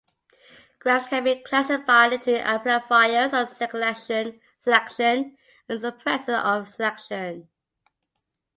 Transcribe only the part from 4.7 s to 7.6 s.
and suppressors of selection.